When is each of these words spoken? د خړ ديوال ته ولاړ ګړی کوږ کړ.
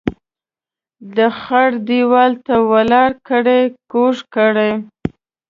د 1.15 1.17
خړ 1.39 1.69
ديوال 1.89 2.33
ته 2.45 2.55
ولاړ 2.71 3.09
ګړی 3.29 3.61
کوږ 3.91 4.17
کړ. 4.33 4.55